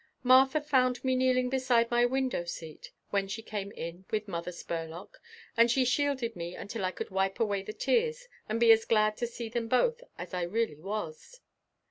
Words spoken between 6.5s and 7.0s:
until I